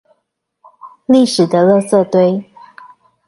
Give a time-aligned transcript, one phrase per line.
[1.07, 2.49] 歷史的垃圾堆